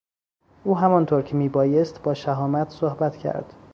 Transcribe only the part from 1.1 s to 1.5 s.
که